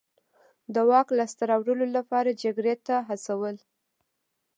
د 0.73 0.75
واک 0.89 1.07
لاسته 1.17 1.43
راوړلو 1.51 1.87
لپاره 1.97 2.39
جګړې 2.43 2.75
ته 2.85 2.95
هڅول. 3.07 3.55